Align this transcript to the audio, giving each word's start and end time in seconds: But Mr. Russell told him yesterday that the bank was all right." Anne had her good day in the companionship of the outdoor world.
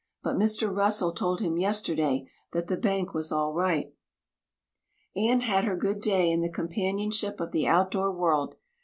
But 0.23 0.35
Mr. 0.35 0.75
Russell 0.75 1.11
told 1.11 1.41
him 1.41 1.59
yesterday 1.59 2.27
that 2.53 2.65
the 2.67 2.75
bank 2.75 3.13
was 3.13 3.31
all 3.31 3.53
right." 3.53 3.93
Anne 5.15 5.41
had 5.41 5.63
her 5.65 5.75
good 5.75 6.01
day 6.01 6.31
in 6.31 6.41
the 6.41 6.49
companionship 6.51 7.39
of 7.39 7.51
the 7.51 7.67
outdoor 7.67 8.11
world. 8.11 8.55